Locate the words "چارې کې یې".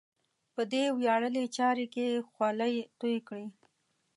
1.57-2.19